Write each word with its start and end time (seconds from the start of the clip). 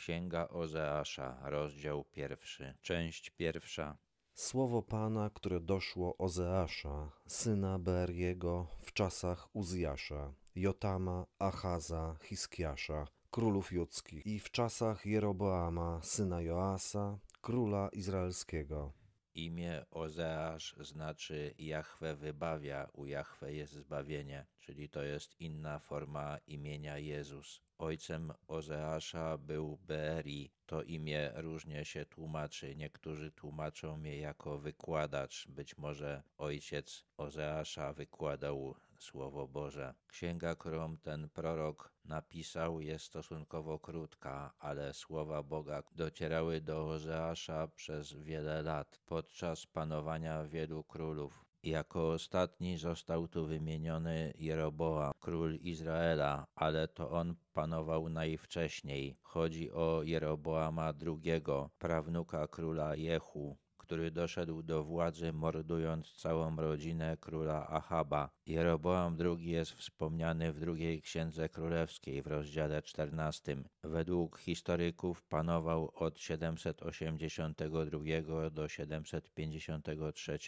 Księga 0.00 0.48
Ozeasza, 0.48 1.38
rozdział 1.42 2.04
pierwszy, 2.04 2.74
część 2.82 3.30
pierwsza. 3.30 3.98
Słowo 4.34 4.82
Pana, 4.82 5.30
które 5.30 5.60
doszło 5.60 6.16
Ozeasza, 6.18 7.12
syna 7.26 7.78
Beeriego 7.78 8.66
w 8.80 8.92
czasach 8.92 9.48
Uzjasza, 9.52 10.34
Jotama, 10.54 11.26
Achaza, 11.38 12.16
Hiskiasza, 12.22 13.06
królów 13.30 13.72
judzkich 13.72 14.26
i 14.26 14.40
w 14.40 14.50
czasach 14.50 15.06
Jeroboama, 15.06 16.00
syna 16.02 16.42
Joasa, 16.42 17.18
króla 17.40 17.88
izraelskiego. 17.92 18.92
Imię 19.34 19.84
Ozeasz 19.90 20.76
znaczy 20.80 21.54
Jahwe 21.58 22.16
wybawia, 22.16 22.88
u 22.92 23.06
Jahwe 23.06 23.52
jest 23.54 23.72
zbawienie, 23.72 24.46
czyli 24.58 24.88
to 24.88 25.02
jest 25.02 25.40
inna 25.40 25.78
forma 25.78 26.38
imienia 26.46 26.98
Jezus. 26.98 27.69
Ojcem 27.80 28.32
Ozeasza 28.48 29.38
był 29.38 29.76
Beeri. 29.76 30.52
To 30.66 30.82
imię 30.82 31.32
różnie 31.34 31.84
się 31.84 32.06
tłumaczy. 32.06 32.76
Niektórzy 32.76 33.32
tłumaczą 33.32 33.96
mnie 33.96 34.16
jako 34.16 34.58
wykładacz. 34.58 35.48
Być 35.48 35.78
może 35.78 36.22
ojciec 36.38 37.04
Ozeasza 37.16 37.92
wykładał 37.92 38.74
Słowo 38.98 39.48
Boże. 39.48 39.94
Księga, 40.06 40.54
którą 40.54 40.96
ten 40.98 41.28
prorok 41.28 41.92
napisał, 42.04 42.80
jest 42.80 43.04
stosunkowo 43.04 43.78
krótka, 43.78 44.52
ale 44.58 44.94
słowa 44.94 45.42
Boga 45.42 45.82
docierały 45.92 46.60
do 46.60 46.88
Ozeasza 46.88 47.68
przez 47.68 48.12
wiele 48.12 48.62
lat, 48.62 49.00
podczas 49.06 49.66
panowania 49.66 50.44
wielu 50.44 50.84
królów. 50.84 51.49
Jako 51.62 52.08
ostatni 52.12 52.78
został 52.78 53.28
tu 53.28 53.46
wymieniony 53.46 54.32
Jeroboam, 54.38 55.12
król 55.20 55.54
Izraela, 55.54 56.46
ale 56.54 56.88
to 56.88 57.10
on 57.10 57.34
panował 57.52 58.08
najwcześniej. 58.08 59.16
Chodzi 59.22 59.72
o 59.72 60.02
Jeroboama 60.02 60.92
II, 61.06 61.42
prawnuka 61.78 62.48
króla 62.48 62.96
Jehu, 62.96 63.56
który 63.90 64.10
doszedł 64.10 64.62
do 64.62 64.84
władzy 64.84 65.32
mordując 65.32 66.12
całą 66.12 66.56
rodzinę 66.56 67.16
króla 67.20 67.68
Ahaba. 67.68 68.30
Jeroboam 68.46 69.16
II 69.20 69.50
jest 69.50 69.72
wspomniany 69.72 70.52
w 70.52 70.60
drugiej 70.60 71.02
księdze 71.02 71.48
królewskiej 71.48 72.22
w 72.22 72.26
rozdziale 72.26 72.82
14. 72.82 73.56
Według 73.82 74.38
historyków 74.38 75.22
panował 75.22 75.90
od 75.94 76.18
782 76.18 78.50
do 78.50 78.68
753 78.68 80.38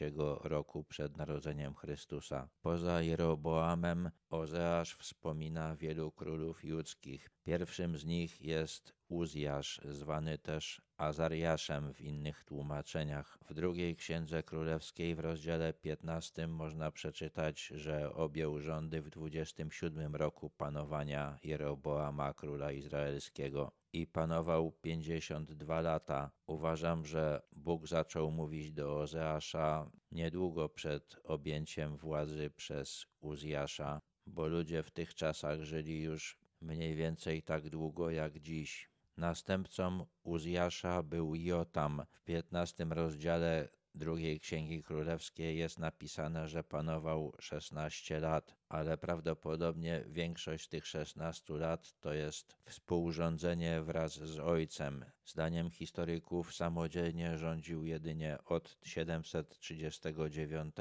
roku 0.43 0.85
przed 0.85 1.17
narodzeniem 1.17 1.75
Chrystusa. 1.75 2.49
Poza 2.61 3.03
Jeroboamem 3.03 4.11
Ozeasz 4.31 4.95
wspomina 4.95 5.77
wielu 5.77 6.13
królów 6.13 6.65
judzkich. 6.65 7.31
Pierwszym 7.45 7.99
z 7.99 8.05
nich 8.05 8.41
jest 8.41 9.02
Uzjasz, 9.13 9.81
zwany 9.85 10.39
też 10.39 10.83
Azariaszem 10.97 11.95
w 11.95 12.01
innych 12.01 12.45
tłumaczeniach. 12.45 13.39
W 13.49 13.55
drugiej 13.55 13.97
księdze 13.97 14.43
królewskiej 14.43 15.15
w 15.15 15.21
rozdziale 15.21 15.73
15 15.73 16.47
można 16.47 16.91
przeczytać, 16.91 17.67
że 17.67 18.15
objął 18.15 18.61
rządy 18.61 19.03
w 19.03 19.11
27 19.11 20.17
roku 20.17 20.51
panowania 20.51 21.39
Jeroboama 21.45 22.35
króla 22.35 22.73
izraelskiego 22.73 23.73
i 23.93 24.07
panował 24.07 24.73
52 24.73 25.81
lata. 25.81 26.31
Uważam, 26.47 27.07
że 27.07 27.43
Bóg 27.53 27.87
zaczął 27.87 28.31
mówić 28.31 28.73
do 28.73 28.99
Ozeasza 28.99 29.91
niedługo 30.13 30.69
przed 30.69 31.17
objęciem 31.25 31.97
władzy 31.97 32.51
przez 32.51 33.07
Uzjasza, 33.21 34.01
bo 34.27 34.47
ludzie 34.47 34.83
w 34.83 34.91
tych 34.91 35.15
czasach 35.15 35.63
żyli 35.63 36.03
już 36.03 36.39
mniej 36.61 36.95
więcej 36.95 37.43
tak 37.43 37.69
długo 37.69 38.11
jak 38.11 38.39
dziś. 38.39 38.92
Następcą 39.17 40.07
Uzjasza 40.23 41.03
był 41.03 41.35
Jotam. 41.35 42.03
W 42.11 42.23
15 42.23 42.87
rozdziale 42.91 43.69
drugiej 43.95 44.41
Księgi 44.41 44.83
Królewskiej 44.83 45.59
jest 45.59 45.79
napisane, 45.79 46.49
że 46.49 46.65
panował 46.65 47.33
16 47.41 48.21
lat, 48.21 48.57
ale 48.69 48.99
prawdopodobnie 48.99 50.05
większość 50.09 50.69
tych 50.69 50.87
16 50.87 51.55
lat 51.55 51.95
to 52.01 52.13
jest 52.13 52.57
współrządzenie 52.67 53.83
wraz 53.83 54.13
z 54.13 54.39
ojcem. 54.39 55.05
Zdaniem 55.25 55.71
historyków 55.71 56.55
samodzielnie 56.55 57.39
rządził 57.39 57.85
jedynie 57.85 58.39
od 58.45 58.79
739 58.83 60.75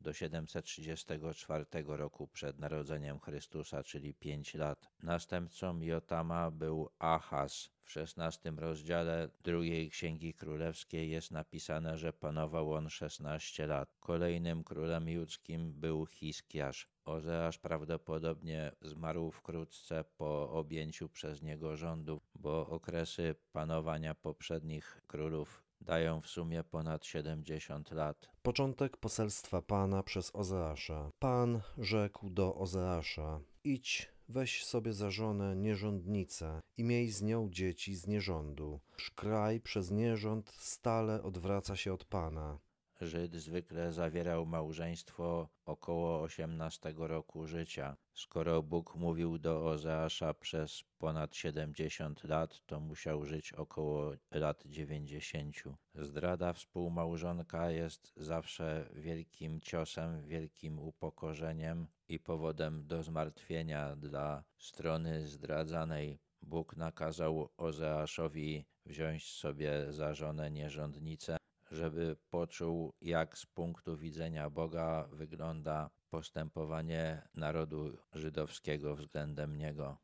do 0.00 0.12
734 0.12 1.64
roku 1.86 2.28
przed 2.28 2.58
narodzeniem 2.58 3.20
Chrystusa, 3.20 3.84
czyli 3.84 4.14
5 4.14 4.54
lat. 4.54 4.90
Następcą 5.02 5.80
Jotama 5.80 6.50
był 6.50 6.90
Ahaz. 6.98 7.79
W 7.90 7.96
XVI 7.96 8.50
rozdziale 8.56 9.28
drugiej 9.42 9.90
Księgi 9.90 10.34
Królewskiej 10.34 11.10
jest 11.10 11.30
napisane, 11.30 11.98
że 11.98 12.12
panował 12.12 12.72
on 12.72 12.90
16 12.90 13.66
lat. 13.66 13.96
Kolejnym 14.00 14.64
królem 14.64 15.08
judzkim 15.08 15.72
był 15.72 16.06
Hiskiasz. 16.06 16.88
Ozeasz 17.04 17.58
prawdopodobnie 17.58 18.72
zmarł 18.82 19.30
wkrótce 19.30 20.04
po 20.16 20.50
objęciu 20.50 21.08
przez 21.08 21.42
niego 21.42 21.76
rządu, 21.76 22.20
bo 22.34 22.66
okresy 22.66 23.34
panowania 23.52 24.14
poprzednich 24.14 25.00
królów 25.06 25.62
dają 25.80 26.20
w 26.20 26.26
sumie 26.26 26.64
ponad 26.64 27.04
70 27.04 27.90
lat. 27.90 28.30
Początek 28.42 28.96
poselstwa 28.96 29.62
Pana 29.62 30.02
przez 30.02 30.30
Ozeasza. 30.34 31.10
Pan 31.18 31.60
rzekł 31.78 32.30
do 32.30 32.54
Ozeasza: 32.54 33.40
Idź, 33.64 34.08
weź 34.30 34.64
sobie 34.64 34.92
za 34.92 35.10
żonę 35.10 35.56
nierządnicę 35.56 36.60
i 36.76 36.84
miej 36.84 37.10
z 37.10 37.22
nią 37.22 37.48
dzieci 37.50 37.94
z 37.94 38.06
nierządu. 38.06 38.80
Kraj 39.14 39.60
przez 39.60 39.90
nierząd 39.90 40.50
stale 40.58 41.22
odwraca 41.22 41.76
się 41.76 41.92
od 41.92 42.04
Pana. 42.04 42.58
Żyd 43.00 43.34
zwykle 43.34 43.92
zawierał 43.92 44.46
małżeństwo 44.46 45.48
około 45.64 46.22
18 46.22 46.94
roku 46.96 47.46
życia. 47.46 47.96
Skoro 48.14 48.62
Bóg 48.62 48.94
mówił 48.94 49.38
do 49.38 49.66
Ozeasza 49.66 50.34
przez 50.34 50.84
ponad 50.98 51.36
70 51.36 52.24
lat, 52.24 52.60
to 52.66 52.80
musiał 52.80 53.24
żyć 53.24 53.52
około 53.52 54.12
lat 54.30 54.62
90. 54.66 55.56
Zdrada 55.94 56.52
współmałżonka 56.52 57.70
jest 57.70 58.12
zawsze 58.16 58.90
wielkim 58.94 59.60
ciosem, 59.60 60.26
wielkim 60.26 60.78
upokorzeniem 60.78 61.86
i 62.08 62.18
powodem 62.18 62.86
do 62.86 63.02
zmartwienia 63.02 63.96
dla 63.96 64.44
strony 64.58 65.26
zdradzanej. 65.26 66.18
Bóg 66.42 66.76
nakazał 66.76 67.48
Ozeaszowi 67.56 68.64
wziąć 68.86 69.32
sobie 69.32 69.92
za 69.92 70.14
żonę 70.14 70.50
nierządnicę, 70.50 71.39
żeby 71.70 72.16
poczuł, 72.30 72.92
jak 73.00 73.38
z 73.38 73.46
punktu 73.46 73.96
widzenia 73.96 74.50
Boga 74.50 75.08
wygląda 75.12 75.90
postępowanie 76.10 77.28
narodu 77.34 77.96
żydowskiego 78.12 78.96
względem 78.96 79.56
niego. 79.56 79.98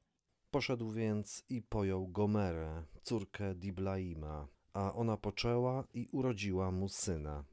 Poszedł 0.51 0.91
więc 0.91 1.45
i 1.49 1.63
pojął 1.63 2.09
Gomerę, 2.09 2.83
córkę 3.03 3.55
Diblaima, 3.55 4.49
a 4.73 4.95
ona 4.95 5.17
poczęła 5.17 5.85
i 5.95 6.09
urodziła 6.13 6.71
mu 6.71 6.89
syna. 6.89 7.45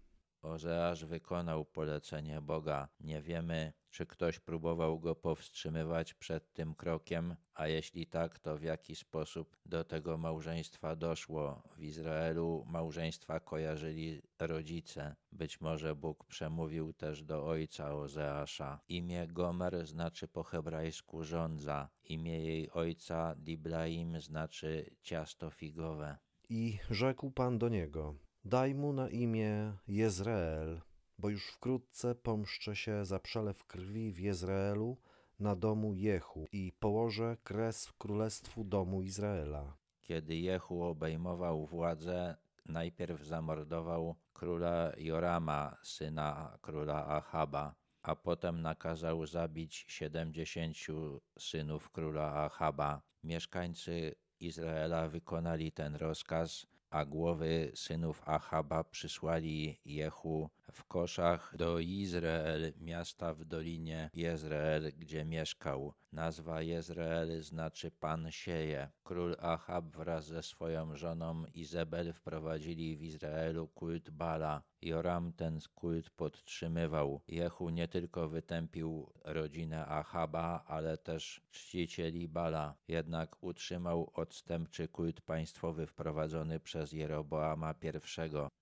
Ozeasz 0.43 1.05
wykonał 1.05 1.65
polecenie 1.65 2.41
Boga. 2.41 2.87
Nie 2.99 3.21
wiemy, 3.21 3.73
czy 3.89 4.05
ktoś 4.05 4.39
próbował 4.39 4.99
go 4.99 5.15
powstrzymywać 5.15 6.13
przed 6.13 6.53
tym 6.53 6.75
krokiem, 6.75 7.35
a 7.53 7.67
jeśli 7.67 8.07
tak, 8.07 8.39
to 8.39 8.57
w 8.57 8.61
jaki 8.61 8.95
sposób 8.95 9.57
do 9.65 9.83
tego 9.83 10.17
małżeństwa 10.17 10.95
doszło. 10.95 11.63
W 11.75 11.83
Izraelu 11.83 12.65
małżeństwa 12.67 13.39
kojarzyli 13.39 14.21
rodzice. 14.39 15.15
Być 15.31 15.61
może 15.61 15.95
Bóg 15.95 16.25
przemówił 16.25 16.93
też 16.93 17.23
do 17.23 17.45
ojca 17.45 17.95
Ozeasza. 17.95 18.79
Imię 18.87 19.27
Gomer 19.27 19.87
znaczy 19.87 20.27
po 20.27 20.43
hebrajsku 20.43 21.23
rządza. 21.23 21.89
Imię 22.03 22.39
jej 22.39 22.71
ojca 22.71 23.35
Diblaim 23.37 24.21
znaczy 24.21 24.95
ciasto 25.01 25.49
figowe. 25.49 26.17
I 26.49 26.79
rzekł 26.89 27.31
Pan 27.31 27.57
do 27.57 27.69
niego: 27.69 28.15
Daj 28.45 28.75
mu 28.75 28.93
na 28.93 29.09
imię 29.09 29.73
Jezreel, 29.87 30.81
bo 31.17 31.29
już 31.29 31.47
wkrótce 31.47 32.15
pomszczę 32.15 32.75
się 32.75 33.05
za 33.05 33.19
przelew 33.19 33.65
krwi 33.65 34.11
w 34.11 34.19
Jezreelu 34.19 34.97
na 35.39 35.55
domu 35.55 35.93
Jehu 35.93 36.47
i 36.51 36.71
położę 36.79 37.37
kres 37.43 37.91
królestwu 37.91 38.63
domu 38.63 39.01
Izraela. 39.01 39.77
Kiedy 40.01 40.35
Jehu 40.35 40.83
obejmował 40.83 41.65
władzę, 41.65 42.35
najpierw 42.65 43.23
zamordował 43.23 44.15
króla 44.33 44.91
Jorama, 44.97 45.77
syna 45.83 46.57
króla 46.61 47.05
Ahaba, 47.07 47.75
a 48.01 48.15
potem 48.15 48.61
nakazał 48.61 49.25
zabić 49.25 49.85
siedemdziesięciu 49.87 51.21
synów 51.39 51.91
króla 51.91 52.33
Ahaba. 52.33 53.01
Mieszkańcy 53.23 54.15
Izraela 54.39 55.09
wykonali 55.09 55.71
ten 55.71 55.95
rozkaz, 55.95 56.72
a 56.93 57.05
głowy 57.05 57.71
synów 57.75 58.21
Ahaba 58.25 58.83
przysłali 58.83 59.79
Jehu 59.85 60.49
w 60.71 60.83
koszach 60.83 61.53
do 61.57 61.79
Izrael, 61.79 62.73
miasta 62.81 63.33
w 63.33 63.45
dolinie 63.45 64.09
Jezreel, 64.13 64.91
gdzie 64.97 65.25
mieszkał. 65.25 65.93
Nazwa 66.13 66.61
Jezreel 66.61 67.41
znaczy 67.41 67.91
Pan 67.91 68.31
sieje. 68.31 68.89
Król 69.03 69.35
Achab 69.39 69.85
wraz 69.85 70.25
ze 70.25 70.43
swoją 70.43 70.95
żoną 70.95 71.45
Izabel 71.53 72.13
wprowadzili 72.13 72.97
w 72.97 73.01
Izraelu 73.03 73.67
kult 73.67 74.09
Bala. 74.09 74.63
Joram 74.81 75.33
ten 75.33 75.59
kult 75.75 76.09
podtrzymywał. 76.09 77.21
Jehu 77.27 77.69
nie 77.69 77.87
tylko 77.87 78.29
wytępił 78.29 79.13
rodzinę 79.23 79.85
Achaba, 79.87 80.63
ale 80.67 80.97
też 80.97 81.41
czcicieli 81.51 82.27
Bala. 82.27 82.75
Jednak 82.87 83.43
utrzymał 83.43 84.11
odstępczy 84.13 84.87
kult 84.87 85.21
państwowy 85.21 85.87
wprowadzony 85.87 86.59
przez 86.59 86.91
Jeroboama 86.91 87.75
I. 87.81 87.91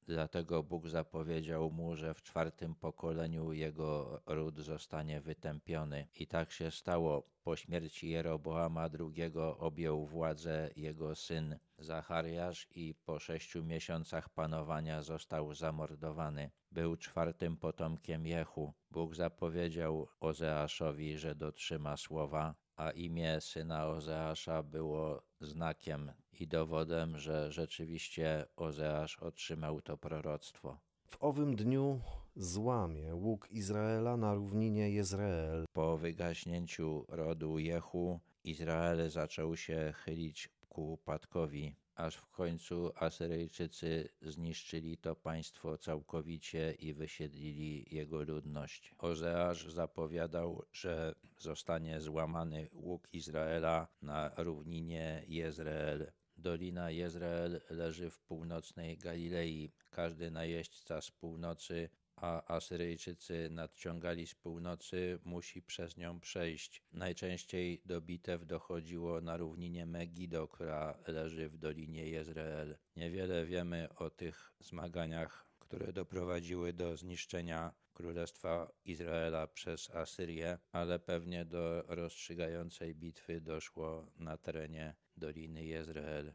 Dlatego 0.08 0.64
Bóg 0.64 0.88
zapowiedział 0.88 1.72
mu, 1.72 1.96
że 1.96 2.14
w 2.14 2.22
czwartym 2.22 2.76
pokoleniu 2.76 3.54
jego 3.54 4.22
ród 4.26 4.60
zostanie 4.60 5.22
wytępiony. 5.22 6.08
I 6.16 6.28
tak 6.28 6.52
się 6.52 6.72
stało. 6.72 7.24
Po 7.44 7.56
śmierci 7.56 8.10
Jeroboama 8.10 8.90
II 9.00 9.34
objął 9.58 10.06
władzę 10.06 10.70
jego 10.76 11.16
syn 11.16 11.60
Zachariasz 11.78 12.68
i 12.76 12.96
po 13.06 13.20
sześciu 13.20 13.64
miesiącach 13.64 14.30
panowania 14.30 15.02
został 15.02 15.54
zamordowany. 15.54 16.52
Był 16.72 16.98
czwartym 16.98 17.58
potomkiem 17.58 18.26
Jehu. 18.26 18.74
Bóg 18.92 19.16
zapowiedział 19.16 20.08
Ozeaszowi, 20.20 21.18
że 21.18 21.36
dotrzyma 21.36 21.98
słowa, 21.98 22.56
a 22.76 22.92
imię 22.92 23.42
syna 23.42 23.88
Ozeasza 23.88 24.64
było 24.64 25.24
znakiem 25.40 26.12
i 26.40 26.48
dowodem, 26.48 27.18
że 27.18 27.52
rzeczywiście 27.52 28.46
Ozeasz 28.56 29.18
otrzymał 29.18 29.82
to 29.82 29.98
proroctwo. 29.98 30.78
W 31.08 31.18
owym 31.24 31.56
dniu 31.56 32.02
złamie 32.36 33.16
łuk 33.16 33.52
Izraela 33.52 34.18
na 34.18 34.34
równinie 34.34 34.92
Jezreel. 34.92 35.66
Po 35.74 35.98
wygaśnięciu 35.98 37.06
rodu 37.08 37.60
Jehu, 37.60 38.20
Izrael 38.44 39.10
zaczął 39.10 39.58
się 39.58 39.94
chylić 39.96 40.50
ku 40.70 40.94
upadkowi, 40.94 41.76
aż 41.96 42.16
w 42.16 42.30
końcu 42.30 42.92
Asyryjczycy 42.96 44.10
zniszczyli 44.22 44.98
to 44.98 45.16
państwo 45.16 45.78
całkowicie 45.78 46.76
i 46.80 46.94
wysiedlili 46.94 47.96
jego 47.96 48.24
ludność. 48.24 48.96
Ozeasz 48.98 49.72
zapowiadał, 49.74 50.64
że 50.72 51.16
zostanie 51.38 52.02
złamany 52.02 52.68
łuk 52.74 53.08
Izraela 53.14 53.88
na 54.02 54.32
równinie 54.38 55.24
Jezreel. 55.28 56.12
Dolina 56.38 56.92
Jezreel 56.92 57.62
leży 57.70 58.10
w 58.10 58.20
północnej 58.20 58.98
Galilei. 58.98 59.72
Każdy 59.90 60.32
najeźdźca 60.32 61.02
z 61.02 61.12
północy 61.12 61.90
a 62.22 62.56
Asyryjczycy 62.56 63.50
nadciągali 63.52 64.28
z 64.28 64.36
północy, 64.36 65.20
musi 65.26 65.62
przez 65.62 65.98
nią 65.98 66.20
przejść. 66.20 66.84
Najczęściej 66.92 67.82
do 67.86 68.02
bitew 68.02 68.46
dochodziło 68.46 69.22
na 69.22 69.38
równinie 69.38 69.86
Megido, 69.86 70.48
która 70.48 70.98
leży 71.08 71.50
w 71.50 71.58
dolinie 71.58 72.10
Jezreel. 72.10 72.78
Niewiele 72.96 73.46
wiemy 73.46 73.88
o 73.96 74.10
tych 74.10 74.54
zmaganiach, 74.60 75.46
które 75.60 75.94
doprowadziły 75.94 76.74
do 76.74 76.98
zniszczenia 76.98 77.74
Królestwa 77.94 78.72
Izraela 78.86 79.48
przez 79.48 79.90
Asyrię, 79.90 80.58
ale 80.72 81.00
pewnie 81.00 81.46
do 81.46 81.84
rozstrzygającej 81.88 82.96
bitwy 82.96 83.42
doszło 83.42 84.12
na 84.20 84.38
terenie 84.38 84.96
Doliny 85.18 85.66
Jezreel. 85.66 86.34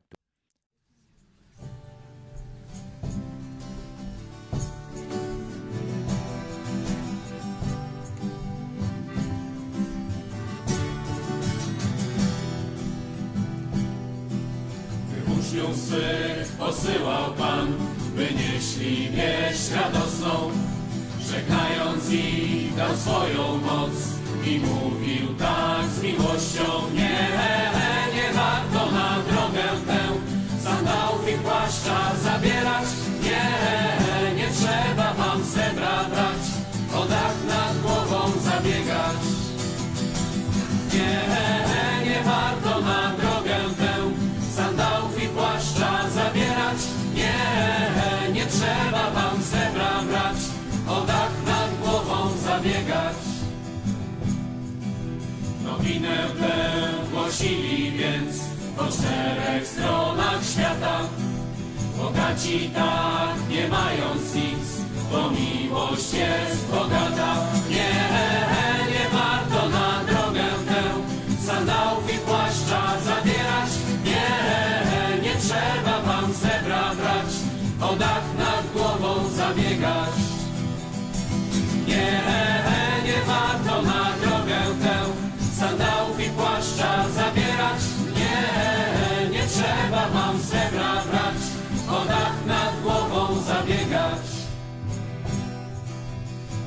Uczniów 15.57 15.77
swych 15.77 16.49
posyłał 16.59 17.33
Pan, 17.39 17.73
by 18.17 18.29
nieśli 18.35 19.11
wieść 19.11 19.71
radosną, 19.71 20.51
żegnając 21.31 22.11
ich 22.13 22.75
dał 22.75 22.97
swoją 22.97 23.57
moc 23.57 23.93
i 24.47 24.59
mówił 24.59 25.35
tak 25.39 25.87
z 25.87 26.03
miłością, 26.03 26.91
nie 26.95 27.56
Nowinę 55.87 56.17
tę 56.41 56.55
głosili 57.13 57.91
więc 57.91 58.37
po 58.77 58.85
czterech 58.85 59.67
stronach 59.67 60.45
świata. 60.53 61.01
Bogaci 61.99 62.71
tak, 62.75 63.51
nie 63.51 63.69
mając 63.69 64.35
nic, 64.35 64.67
bo 65.13 65.31
miłość 65.31 66.13
jest 66.13 66.67
bogata. 66.71 67.37
Nie, 67.71 67.93
nie 68.93 69.05
warto 69.13 69.69
na 69.69 70.05
drogę 70.05 70.49
tę 70.69 70.83
sandałów 71.47 72.15
i 72.15 72.19
płaszcza 72.19 73.01
zabierać. 73.05 73.71
Nie, 74.05 75.23
nie 75.23 75.35
trzeba 75.41 76.03
wam 76.03 76.35
srebra 76.35 76.95
brać, 76.95 77.33
o 77.81 77.97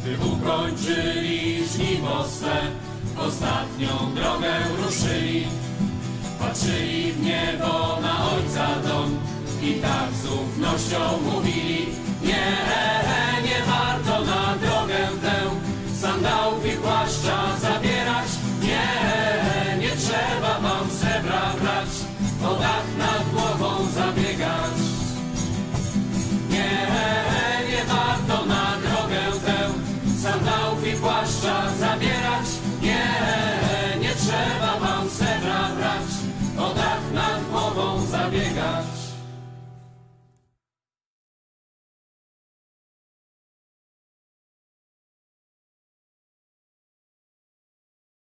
Gdy 0.10 0.26
ukończyli 0.26 1.68
żniwo 1.68 2.26
swe, 2.28 2.58
ostatnią 3.18 4.16
drogę 4.16 4.54
ruszyli. 4.84 5.48
Patrzyli 6.40 7.12
w 7.12 7.22
niebo 7.22 7.98
na 8.02 8.30
Ojca 8.30 8.68
dom 8.88 9.20
i 9.62 9.74
tak 9.74 10.10
z 10.24 10.26
ufnością 10.26 11.00
mówili 11.24 11.86
Nie, 12.24 12.46